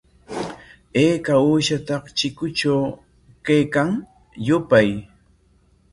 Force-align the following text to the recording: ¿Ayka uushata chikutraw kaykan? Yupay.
¿Ayka 1.01 1.33
uushata 1.45 1.95
chikutraw 2.17 2.83
kaykan? 3.45 3.89
Yupay. 4.47 4.89